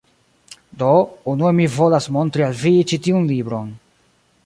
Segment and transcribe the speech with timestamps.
[0.83, 0.93] Do,
[1.35, 3.73] unue mi volas montri al vi ĉi tiun libron